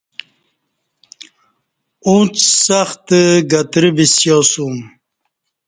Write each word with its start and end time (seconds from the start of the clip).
اُݩڅ 2.07 2.35
سخت 2.65 3.07
گترہ 3.51 3.89
بِسیاسوم 3.95 4.75